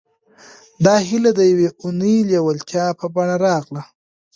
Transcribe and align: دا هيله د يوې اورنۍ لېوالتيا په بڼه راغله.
دا 0.85 0.95
هيله 1.07 1.31
د 1.35 1.41
يوې 1.51 1.67
اورنۍ 1.81 2.15
لېوالتيا 2.29 2.85
په 2.99 3.05
بڼه 3.15 3.35
راغله. 3.45 3.81